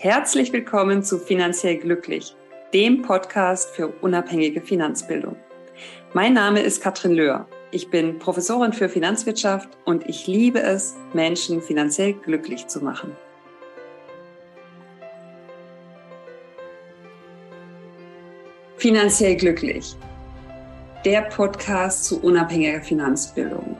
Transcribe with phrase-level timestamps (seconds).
[0.00, 2.36] Herzlich willkommen zu Finanziell Glücklich,
[2.72, 5.34] dem Podcast für unabhängige Finanzbildung.
[6.14, 7.48] Mein Name ist Katrin Löhr.
[7.72, 13.10] Ich bin Professorin für Finanzwirtschaft und ich liebe es, Menschen finanziell glücklich zu machen.
[18.76, 19.96] Finanziell Glücklich,
[21.04, 23.76] der Podcast zu unabhängiger Finanzbildung.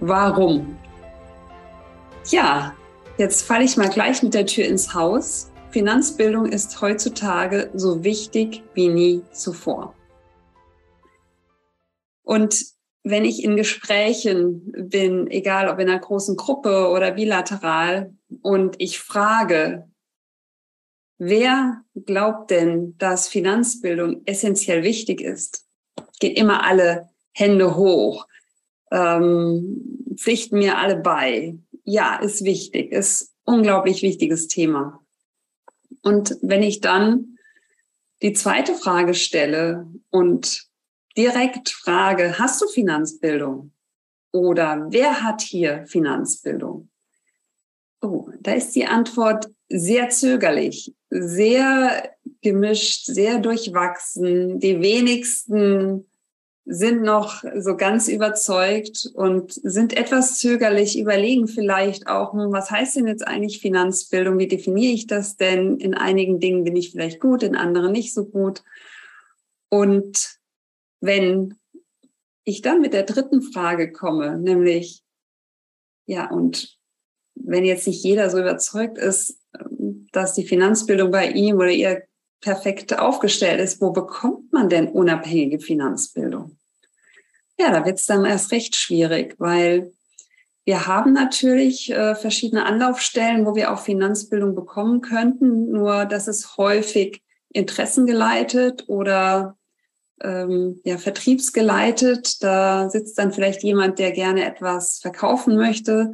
[0.00, 0.78] Warum?
[2.30, 2.74] Ja,
[3.18, 5.50] Jetzt falle ich mal gleich mit der Tür ins Haus.
[5.70, 9.94] Finanzbildung ist heutzutage so wichtig wie nie zuvor.
[12.22, 12.64] Und
[13.04, 18.98] wenn ich in Gesprächen bin, egal ob in einer großen Gruppe oder bilateral, und ich
[18.98, 19.90] frage,
[21.18, 25.66] wer glaubt denn, dass Finanzbildung essentiell wichtig ist,
[26.18, 28.26] geht immer alle Hände hoch,
[28.90, 35.00] ähm, pflichten mir alle bei ja, ist wichtig, ist unglaublich wichtiges Thema.
[36.02, 37.38] Und wenn ich dann
[38.22, 40.68] die zweite Frage stelle und
[41.16, 43.72] direkt frage, hast du Finanzbildung?
[44.32, 46.88] Oder wer hat hier Finanzbildung?
[48.00, 54.58] Oh, da ist die Antwort sehr zögerlich, sehr gemischt, sehr durchwachsen.
[54.58, 56.06] Die wenigsten
[56.64, 63.08] sind noch so ganz überzeugt und sind etwas zögerlich, überlegen vielleicht auch, was heißt denn
[63.08, 64.38] jetzt eigentlich Finanzbildung?
[64.38, 65.78] Wie definiere ich das denn?
[65.78, 68.62] In einigen Dingen bin ich vielleicht gut, in anderen nicht so gut.
[69.70, 70.38] Und
[71.00, 71.56] wenn
[72.44, 75.02] ich dann mit der dritten Frage komme, nämlich,
[76.06, 76.78] ja, und
[77.34, 79.38] wenn jetzt nicht jeder so überzeugt ist,
[80.12, 82.02] dass die Finanzbildung bei ihm oder ihr
[82.42, 86.58] perfekt aufgestellt ist, wo bekommt man denn unabhängige Finanzbildung?
[87.58, 89.92] Ja, da wird es dann erst recht schwierig, weil
[90.64, 96.56] wir haben natürlich äh, verschiedene Anlaufstellen, wo wir auch Finanzbildung bekommen könnten, nur das ist
[96.56, 99.56] häufig interessengeleitet oder
[100.22, 102.42] ähm, ja, vertriebsgeleitet.
[102.42, 106.12] Da sitzt dann vielleicht jemand, der gerne etwas verkaufen möchte,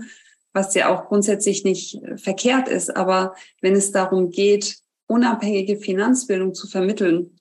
[0.52, 2.96] was ja auch grundsätzlich nicht verkehrt ist.
[2.96, 4.78] Aber wenn es darum geht,
[5.08, 7.38] unabhängige Finanzbildung zu vermitteln,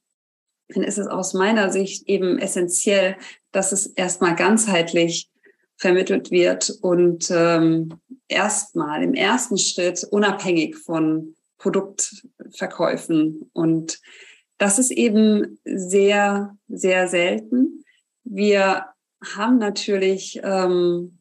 [0.69, 3.15] dann ist es aus meiner Sicht eben essentiell,
[3.51, 5.29] dass es erstmal ganzheitlich
[5.77, 13.49] vermittelt wird und ähm, erstmal im ersten Schritt unabhängig von Produktverkäufen.
[13.53, 13.99] Und
[14.57, 17.83] das ist eben sehr, sehr selten.
[18.23, 18.85] Wir
[19.23, 21.19] haben natürlich ähm,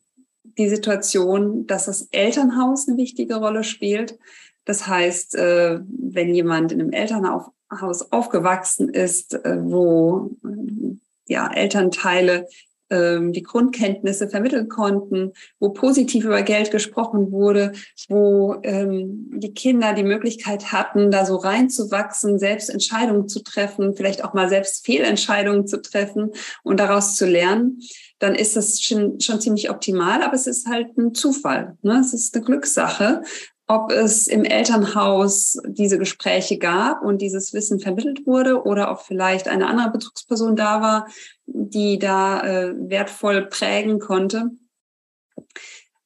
[0.59, 4.19] die Situation, dass das Elternhaus eine wichtige Rolle spielt.
[4.67, 10.97] Das heißt, äh, wenn jemand in einem Elternhaus aufgewachsen ist, äh, wo äh,
[11.29, 12.47] ja, Elternteile
[12.91, 17.73] ähm, die Grundkenntnisse vermitteln konnten, wo positiv über Geld gesprochen wurde,
[18.09, 24.25] wo ähm, die Kinder die Möglichkeit hatten, da so reinzuwachsen, selbst Entscheidungen zu treffen, vielleicht
[24.25, 27.81] auch mal selbst Fehlentscheidungen zu treffen und daraus zu lernen,
[28.19, 31.77] dann ist das schon, schon ziemlich optimal, aber es ist halt ein Zufall.
[31.83, 32.01] Ne?
[32.01, 33.23] Es ist eine Glückssache,
[33.69, 39.49] ob es im Elternhaus diese Gespräche gab und dieses Wissen vermittelt wurde oder ob vielleicht
[39.49, 41.09] eine andere Bezugsperson da war,
[41.47, 44.51] die da äh, wertvoll prägen konnte.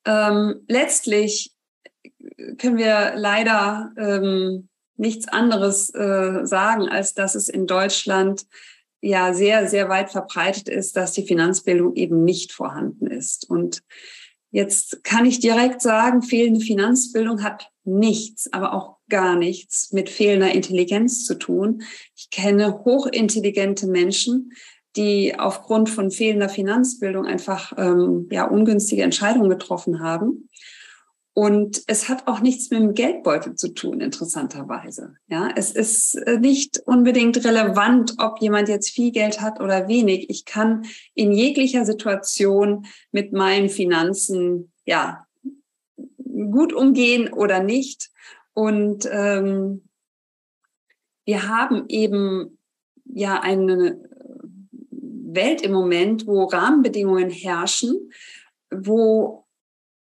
[0.07, 1.53] Ähm, letztlich
[2.59, 8.47] können wir leider ähm, nichts anderes äh, sagen, als dass es in Deutschland
[9.03, 13.49] ja sehr, sehr weit verbreitet ist, dass die Finanzbildung eben nicht vorhanden ist.
[13.49, 13.83] Und
[14.51, 20.53] Jetzt kann ich direkt sagen, fehlende Finanzbildung hat nichts, aber auch gar nichts mit fehlender
[20.53, 21.83] Intelligenz zu tun.
[22.17, 24.53] Ich kenne hochintelligente Menschen,
[24.97, 30.49] die aufgrund von fehlender Finanzbildung einfach ähm, ja ungünstige Entscheidungen getroffen haben.
[31.33, 35.15] Und es hat auch nichts mit dem Geldbeutel zu tun, interessanterweise.
[35.29, 40.29] Ja, es ist äh, nicht unbedingt relevant, ob jemand jetzt viel Geld hat oder wenig.
[40.29, 45.25] Ich kann in jeglicher Situation mit meinen Finanzen, ja,
[46.51, 48.11] gut umgehen oder nicht.
[48.53, 49.89] Und ähm,
[51.25, 52.59] wir haben eben
[53.05, 54.01] ja eine
[54.91, 58.11] Welt im Moment, wo Rahmenbedingungen herrschen,
[58.71, 59.47] wo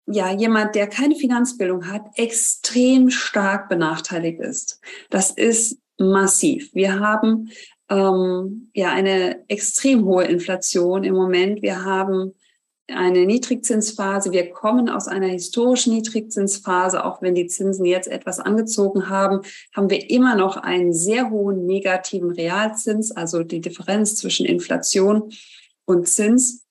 [0.07, 4.81] ja, jemand, der keine Finanzbildung hat, extrem stark benachteiligt ist.
[5.11, 6.71] Das ist massiv.
[6.75, 7.51] Wir haben
[7.89, 11.63] ähm, ja eine extrem hohe Inflation im Moment.
[11.63, 12.35] Wir haben
[12.89, 14.31] eine Niedrigzinsphase.
[14.33, 17.05] Wir kommen aus einer historischen Niedrigzinsphase.
[17.05, 19.41] Auch wenn die Zinsen jetzt etwas angezogen haben,
[19.75, 25.31] haben wir immer noch einen sehr hohen negativen Realzins, also die Differenz zwischen Inflation
[25.87, 26.64] und Zins.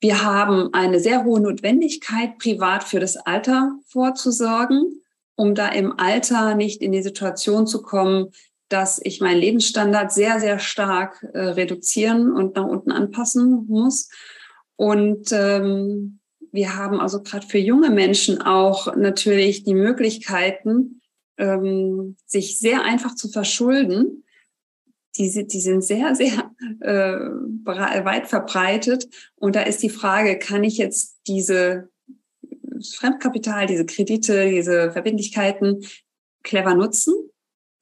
[0.00, 4.96] Wir haben eine sehr hohe Notwendigkeit, privat für das Alter vorzusorgen.
[5.36, 8.30] um da im Alter nicht in die Situation zu kommen,
[8.68, 14.10] dass ich meinen Lebensstandard sehr, sehr stark äh, reduzieren und nach unten anpassen muss.
[14.76, 16.20] Und ähm,
[16.52, 21.00] wir haben also gerade für junge Menschen auch natürlich die Möglichkeiten,
[21.38, 24.24] ähm, sich sehr einfach zu verschulden.
[25.16, 27.18] Die, die sind sehr, sehr äh,
[27.64, 29.08] weit verbreitet.
[29.36, 31.88] Und da ist die Frage, kann ich jetzt diese
[32.94, 35.84] Fremdkapital, diese Kredite, diese Verbindlichkeiten
[36.42, 37.14] clever nutzen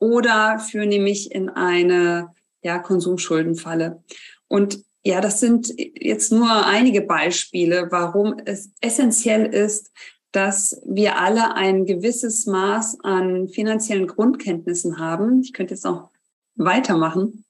[0.01, 4.03] oder führen mich in eine ja, Konsumschuldenfalle.
[4.49, 9.93] Und ja, das sind jetzt nur einige Beispiele, warum es essentiell ist,
[10.33, 15.41] dass wir alle ein gewisses Maß an finanziellen Grundkenntnissen haben.
[15.41, 16.11] Ich könnte jetzt noch
[16.59, 17.45] weitermachen.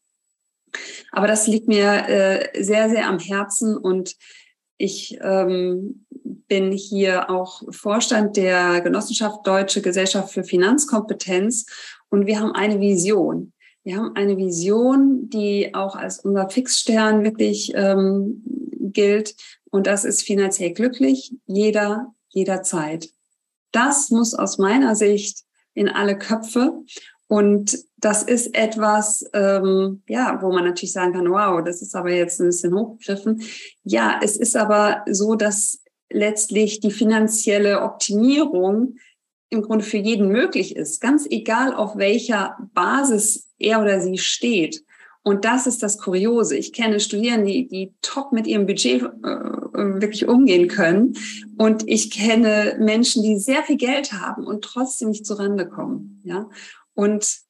[1.13, 4.15] Aber das liegt mir äh, sehr, sehr am Herzen und
[4.77, 6.07] ich ähm,
[6.47, 11.67] bin hier auch Vorstand der Genossenschaft Deutsche Gesellschaft für Finanzkompetenz
[12.11, 13.53] und wir haben eine Vision.
[13.83, 18.43] Wir haben eine Vision, die auch als unser Fixstern wirklich ähm,
[18.93, 19.35] gilt.
[19.71, 23.09] Und das ist finanziell glücklich, jeder, jederzeit.
[23.73, 25.45] Das muss aus meiner Sicht
[25.75, 26.83] in alle Köpfe.
[27.29, 32.11] Und das ist etwas, ähm, ja, wo man natürlich sagen kann, wow, das ist aber
[32.11, 33.43] jetzt ein bisschen hochgegriffen.
[33.85, 35.81] Ja, es ist aber so, dass
[36.11, 38.97] letztlich die finanzielle Optimierung
[39.51, 44.83] im Grunde für jeden möglich ist, ganz egal auf welcher Basis er oder sie steht.
[45.23, 46.57] Und das ist das Kuriose.
[46.57, 51.15] Ich kenne Studierende, die, die top mit ihrem Budget äh, wirklich umgehen können.
[51.59, 56.23] Und ich kenne Menschen, die sehr viel Geld haben und trotzdem nicht zurande kommen.
[56.25, 56.49] Ja?
[56.99, 57.43] Und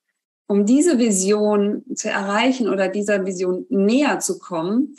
[0.46, 4.94] um diese Vision zu erreichen oder dieser Vision näher zu kommen,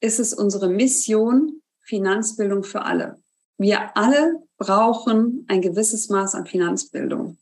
[0.00, 3.22] ist es unsere Mission, Finanzbildung für alle.
[3.58, 7.38] Wir alle brauchen ein gewisses Maß an Finanzbildung.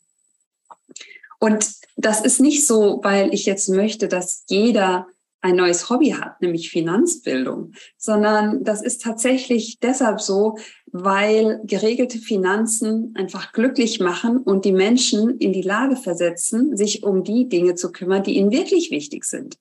[1.39, 5.07] Und das ist nicht so, weil ich jetzt möchte, dass jeder
[5.41, 10.57] ein neues Hobby hat, nämlich Finanzbildung, sondern das ist tatsächlich deshalb so,
[10.93, 17.25] weil geregelte Finanzen einfach glücklich machen und die Menschen in die Lage versetzen, sich um
[17.25, 19.57] die Dinge zu kümmern, die ihnen wirklich wichtig sind.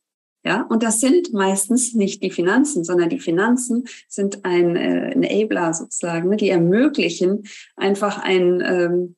[0.46, 5.74] Ja, und das sind meistens nicht die Finanzen, sondern die Finanzen sind ein äh, Enabler
[5.74, 7.44] sozusagen, ne, die ermöglichen
[7.76, 9.16] einfach ein ähm,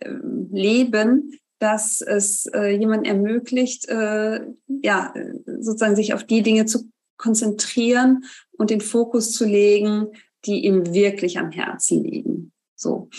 [0.00, 0.10] äh,
[0.52, 4.40] Leben, dass es äh, jemand ermöglicht, äh,
[4.82, 5.14] ja,
[5.46, 10.08] sozusagen sich auf die Dinge zu konzentrieren und den Fokus zu legen,
[10.46, 12.52] die ihm wirklich am Herzen liegen.
[12.74, 13.10] So.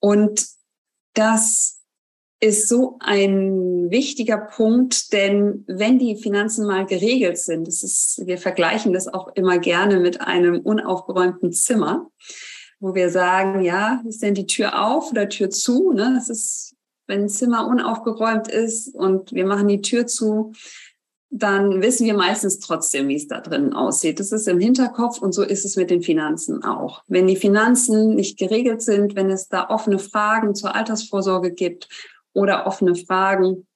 [0.00, 0.46] Und
[1.14, 1.80] das
[2.40, 8.36] ist so ein wichtiger Punkt, denn wenn die Finanzen mal geregelt sind, das ist, wir
[8.36, 12.10] vergleichen das auch immer gerne mit einem unaufgeräumten Zimmer,
[12.78, 15.92] wo wir sagen, ja, ist denn die Tür auf oder Tür zu?
[15.92, 16.12] Ne?
[16.14, 16.75] Das ist,
[17.06, 20.52] wenn ein Zimmer unaufgeräumt ist und wir machen die Tür zu,
[21.30, 24.20] dann wissen wir meistens trotzdem, wie es da drinnen aussieht.
[24.20, 27.02] Das ist im Hinterkopf und so ist es mit den Finanzen auch.
[27.08, 31.88] Wenn die Finanzen nicht geregelt sind, wenn es da offene Fragen zur Altersvorsorge gibt
[32.32, 33.66] oder offene Fragen,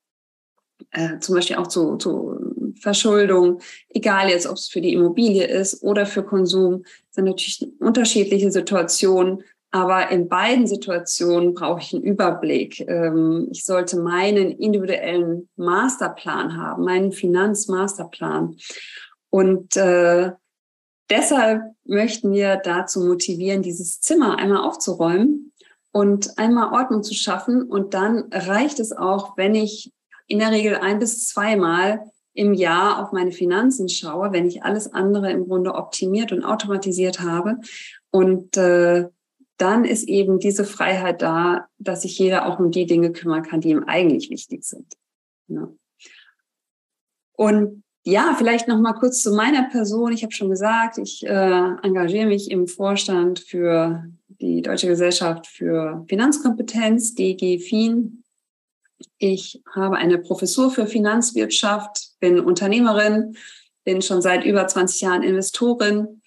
[0.93, 5.83] äh, zum Beispiel auch zu, zu Verschuldung, egal jetzt, ob es für die Immobilie ist
[5.83, 9.43] oder für Konsum, sind natürlich unterschiedliche Situationen.
[9.73, 12.81] Aber in beiden Situationen brauche ich einen Überblick.
[12.89, 18.57] Ähm, ich sollte meinen individuellen Masterplan haben, meinen Finanzmasterplan.
[19.31, 20.33] Und äh,
[21.09, 25.53] deshalb möchten wir dazu motivieren, dieses Zimmer einmal aufzuräumen
[25.93, 27.63] und einmal Ordnung zu schaffen.
[27.63, 29.93] Und dann reicht es auch, wenn ich
[30.27, 34.93] in der Regel ein bis zweimal im Jahr auf meine Finanzen schaue, wenn ich alles
[34.93, 37.59] andere im Grunde optimiert und automatisiert habe.
[38.11, 39.09] Und äh,
[39.61, 43.61] dann ist eben diese Freiheit da, dass sich jeder auch um die Dinge kümmern kann,
[43.61, 44.95] die ihm eigentlich wichtig sind.
[45.49, 45.69] Ja.
[47.37, 50.13] Und ja, vielleicht noch mal kurz zu meiner Person.
[50.13, 56.05] Ich habe schon gesagt, ich äh, engagiere mich im Vorstand für die Deutsche Gesellschaft für
[56.09, 58.25] Finanzkompetenz, DG FIN.
[59.19, 63.37] Ich habe eine Professur für Finanzwirtschaft, bin Unternehmerin,
[63.85, 66.20] bin schon seit über 20 Jahren Investorin.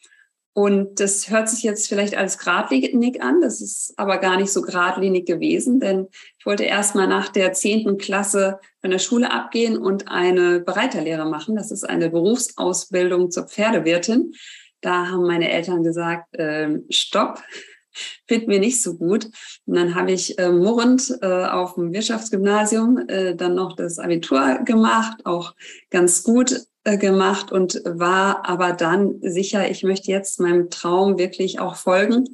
[0.55, 3.41] Und das hört sich jetzt vielleicht als geradlinig an.
[3.41, 6.07] Das ist aber gar nicht so geradlinig gewesen, denn
[6.37, 11.25] ich wollte erst mal nach der zehnten Klasse von der Schule abgehen und eine Bereiterlehre
[11.25, 11.55] machen.
[11.55, 14.33] Das ist eine Berufsausbildung zur Pferdewirtin.
[14.81, 17.41] Da haben meine Eltern gesagt, äh, stopp,
[18.27, 19.25] finden wir nicht so gut.
[19.65, 24.59] Und dann habe ich äh, murrend äh, auf dem Wirtschaftsgymnasium äh, dann noch das Abitur
[24.65, 25.55] gemacht, auch
[25.89, 31.75] ganz gut gemacht und war aber dann sicher, ich möchte jetzt meinem Traum wirklich auch
[31.75, 32.27] folgen.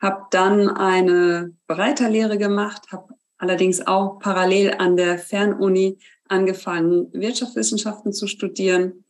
[0.00, 5.98] Habe dann eine Bereiterlehre gemacht, habe allerdings auch parallel an der Fernuni
[6.28, 9.04] angefangen, Wirtschaftswissenschaften zu studieren,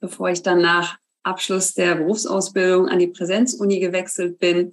[0.00, 4.72] bevor ich dann nach Abschluss der Berufsausbildung an die Präsenzuni gewechselt bin.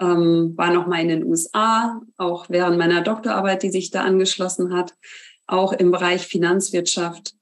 [0.00, 4.74] Ähm, war noch mal in den USA, auch während meiner Doktorarbeit, die sich da angeschlossen
[4.74, 4.94] hat,
[5.46, 7.34] auch im Bereich Finanzwirtschaft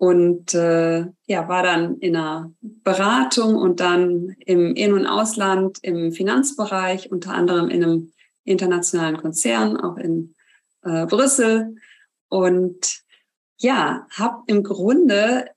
[0.00, 6.12] und äh, ja, war dann in einer Beratung und dann im In- und Ausland im
[6.12, 8.12] Finanzbereich, unter anderem in einem
[8.44, 10.34] internationalen Konzern, auch in
[10.84, 11.76] äh, Brüssel.
[12.30, 13.02] Und
[13.58, 15.48] ja, habe im Grunde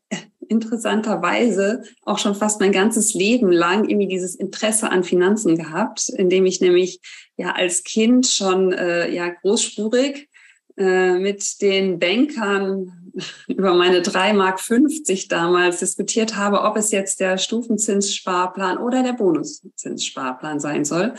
[0.50, 6.46] interessanterweise auch schon fast mein ganzes Leben lang irgendwie dieses Interesse an Finanzen gehabt, indem
[6.46, 7.00] ich nämlich
[7.38, 10.28] ja als Kind schon äh, ja großspurig
[10.76, 13.03] äh, mit den Bankern
[13.48, 19.14] über meine 3 Mark 50 damals diskutiert habe, ob es jetzt der Stufenzinssparplan oder der
[19.14, 21.14] Bonuszinssparplan sein soll.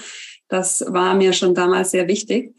[0.48, 2.54] Das war mir schon damals sehr wichtig.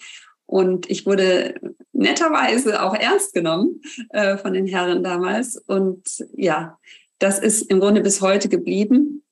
[0.47, 1.55] Und ich wurde
[1.91, 5.57] netterweise auch ernst genommen äh, von den Herren damals.
[5.57, 6.77] Und ja,
[7.19, 9.23] das ist im Grunde bis heute geblieben.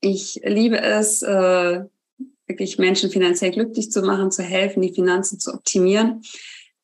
[0.00, 1.84] Ich liebe es, äh,
[2.46, 6.22] wirklich Menschen finanziell glücklich zu machen, zu helfen, die Finanzen zu optimieren.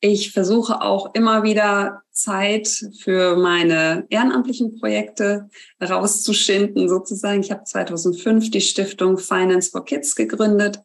[0.07, 2.67] Ich versuche auch immer wieder Zeit
[2.99, 5.49] für meine ehrenamtlichen Projekte
[5.81, 7.41] rauszuschinden, sozusagen.
[7.41, 10.79] Ich habe 2005 die Stiftung Finance for Kids gegründet.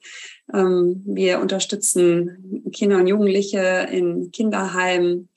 [0.55, 5.29] Ähm, wir unterstützen Kinder und Jugendliche in Kinderheimen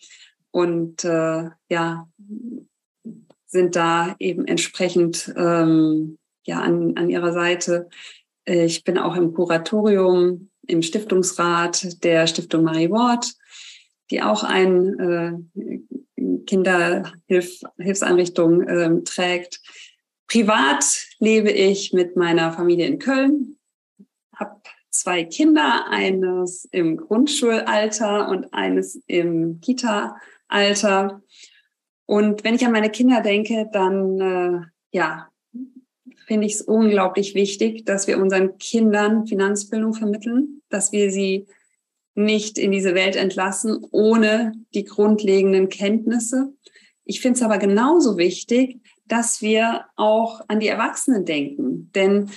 [0.51, 2.07] und äh, ja,
[3.47, 7.89] sind da eben entsprechend ähm, ja, an, an ihrer Seite.
[8.45, 13.33] Ich bin auch im Kuratorium, im Stiftungsrat der Stiftung Marie Ward
[14.13, 15.79] die auch eine äh,
[16.46, 19.60] Kinderhilfseinrichtung äh, trägt.
[20.27, 20.86] Privat
[21.20, 23.58] lebe ich mit meiner Familie in Köln,
[24.36, 31.24] habe zwei Kinder, eines im Grundschulalter und eines im Kita-Alter.
[32.05, 34.60] Und wenn ich an meine Kinder denke, dann äh,
[34.91, 35.27] ja,
[36.27, 41.48] finde ich es unglaublich wichtig, dass wir unseren Kindern Finanzbildung vermitteln, dass wir sie
[42.15, 46.53] nicht in diese Welt entlassen ohne die grundlegenden Kenntnisse.
[47.05, 51.91] Ich finde es aber genauso wichtig, dass wir auch an die Erwachsenen denken.
[51.93, 52.29] Denn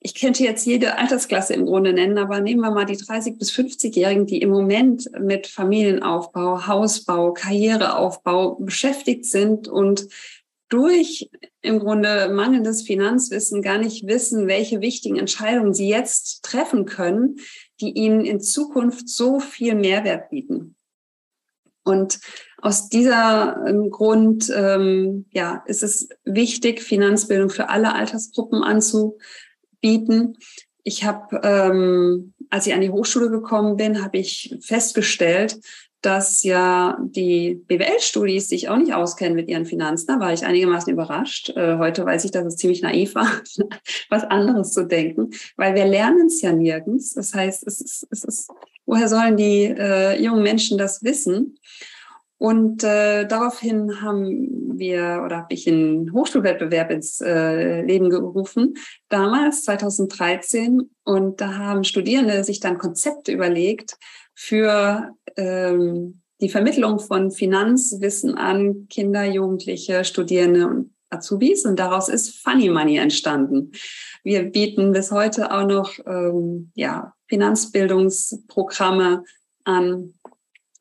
[0.00, 3.50] ich könnte jetzt jede Altersklasse im Grunde nennen, aber nehmen wir mal die 30 bis
[3.52, 10.06] 50-Jährigen, die im Moment mit Familienaufbau, Hausbau, Karriereaufbau beschäftigt sind und
[10.68, 11.30] durch
[11.62, 17.36] im Grunde mangelndes Finanzwissen gar nicht wissen, welche wichtigen Entscheidungen sie jetzt treffen können,
[17.80, 20.76] die ihnen in Zukunft so viel Mehrwert bieten.
[21.84, 22.18] Und
[22.62, 30.38] aus dieser ähm, Grund ähm, ja, ist es wichtig, Finanzbildung für alle Altersgruppen anzubieten.
[30.82, 35.60] Ich habe, ähm, als ich an die Hochschule gekommen bin, habe ich festgestellt,
[36.04, 40.06] dass ja die BWL-Studis sich auch nicht auskennen mit ihren Finanzen.
[40.08, 41.48] Da war ich einigermaßen überrascht.
[41.56, 43.26] Äh, heute weiß ich, dass es ziemlich naiv war,
[44.10, 47.14] was anderes zu denken, weil wir lernen es ja nirgends.
[47.14, 48.50] Das heißt, es ist, es ist,
[48.84, 51.58] woher sollen die äh, jungen Menschen das wissen?
[52.36, 58.74] Und äh, daraufhin haben wir oder habe ich einen Hochschulwettbewerb ins äh, Leben gerufen,
[59.08, 60.90] damals 2013.
[61.04, 63.96] Und da haben Studierende sich dann Konzepte überlegt,
[64.34, 71.64] für ähm, die Vermittlung von Finanzwissen an Kinder, Jugendliche, Studierende und Azubis.
[71.64, 73.72] Und daraus ist Funny Money entstanden.
[74.22, 79.24] Wir bieten bis heute auch noch ähm, ja, Finanzbildungsprogramme
[79.64, 80.14] an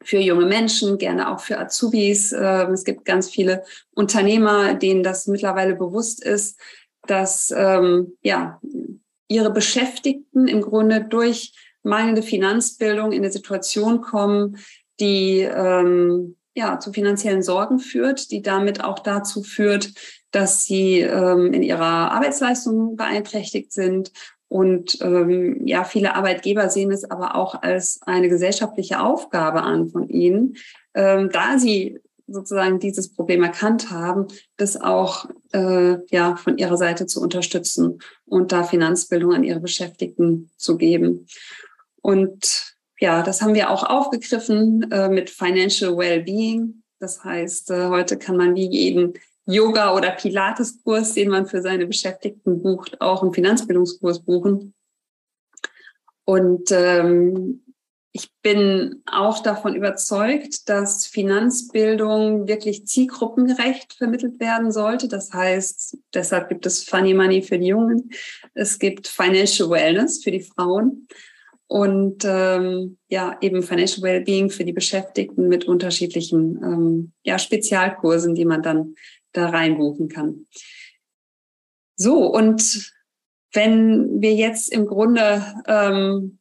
[0.04, 2.34] für junge Menschen, gerne auch für Azubis.
[2.34, 3.64] Ähm, es gibt ganz viele
[3.96, 6.60] Unternehmer, denen das mittlerweile bewusst ist,
[7.08, 8.60] dass ähm, ja,
[9.28, 14.58] ihre Beschäftigten im Grunde durch mangelnde Finanzbildung in eine Situation kommen,
[15.00, 19.94] die ähm, ja zu finanziellen Sorgen führt, die damit auch dazu führt,
[20.32, 24.12] dass sie ähm, in ihrer Arbeitsleistung beeinträchtigt sind.
[24.48, 30.10] Und ähm, ja, viele Arbeitgeber sehen es aber auch als eine gesellschaftliche Aufgabe an von
[30.10, 30.56] ihnen,
[30.94, 37.06] ähm, da sie sozusagen dieses Problem erkannt haben, das auch äh, ja von ihrer Seite
[37.06, 41.28] zu unterstützen und da Finanzbildung an ihre Beschäftigten zu geben.
[42.04, 46.84] Und ja, das haben wir auch aufgegriffen äh, mit Financial Wellbeing.
[47.00, 49.14] Das heißt, äh, heute kann man wie jeden
[49.46, 54.74] Yoga- oder Pilates-Kurs, den man für seine Beschäftigten bucht, auch einen Finanzbildungskurs buchen.
[56.26, 57.64] Und ähm,
[58.12, 65.08] ich bin auch davon überzeugt, dass Finanzbildung wirklich zielgruppengerecht vermittelt werden sollte.
[65.08, 68.12] Das heißt, deshalb gibt es Funny Money für die Jungen.
[68.54, 71.08] Es gibt Financial Wellness für die Frauen.
[71.68, 78.46] Und ähm, ja eben Financial Wellbeing für die Beschäftigten mit unterschiedlichen ähm, ja, Spezialkursen, die
[78.46, 78.96] man dann
[79.32, 80.46] da reinbuchen kann.
[81.96, 82.92] So, und
[83.54, 86.40] wenn wir jetzt im Grunde ähm,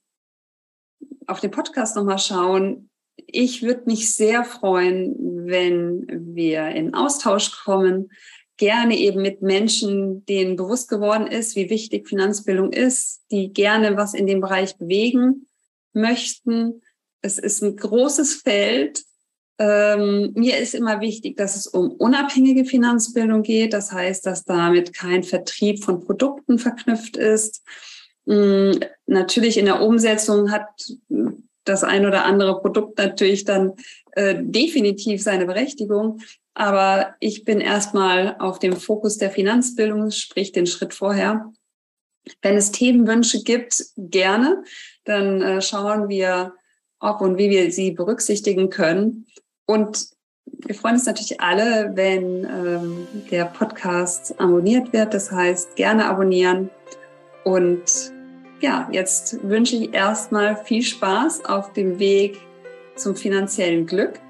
[1.27, 2.91] auf den Podcast nochmal schauen,
[3.27, 8.11] ich würde mich sehr freuen, wenn wir in Austausch kommen,
[8.63, 14.15] gerne eben mit Menschen, denen bewusst geworden ist, wie wichtig Finanzbildung ist, die gerne was
[14.15, 15.49] in dem Bereich bewegen
[15.93, 16.81] möchten.
[17.23, 19.03] Es ist ein großes Feld.
[19.59, 23.73] Ähm, mir ist immer wichtig, dass es um unabhängige Finanzbildung geht.
[23.73, 27.65] Das heißt, dass damit kein Vertrieb von Produkten verknüpft ist.
[28.29, 30.69] Ähm, natürlich in der Umsetzung hat
[31.65, 33.73] das ein oder andere Produkt natürlich dann
[34.13, 36.21] äh, definitiv seine Berechtigung.
[36.55, 41.51] Aber ich bin erstmal auf dem Fokus der Finanzbildung, sprich den Schritt vorher.
[42.41, 44.63] Wenn es Themenwünsche gibt, gerne,
[45.05, 46.55] dann äh, schauen wir,
[47.01, 49.27] ob und wie wir sie berücksichtigen können.
[49.67, 50.07] Und
[50.45, 55.15] wir freuen uns natürlich alle, wenn ähm, der Podcast abonniert wird.
[55.15, 56.71] Das heißt, gerne abonnieren.
[57.45, 58.13] Und
[58.61, 62.39] ja, jetzt wünsche ich erstmal viel Spaß auf dem Weg
[62.95, 64.21] zum finanziellen Glück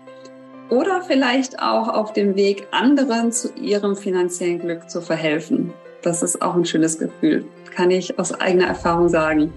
[0.73, 5.71] oder vielleicht auch auf dem Weg, anderen zu ihrem finanziellen Glück zu verhelfen.
[6.00, 9.52] Das ist auch ein schönes Gefühl, kann ich aus eigener Erfahrung sagen.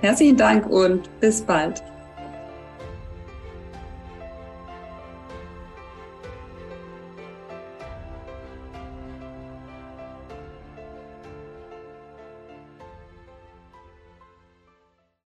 [0.00, 1.84] Herzlichen Dank und bis bald.